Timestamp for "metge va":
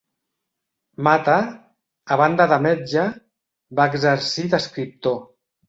2.69-3.89